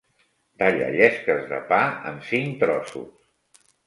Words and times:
Talla 0.61 0.85
llesques 0.95 1.43
de 1.51 1.59
pa 1.71 1.79
en 2.13 2.17
cinc 2.31 2.57
trossos 2.65 3.61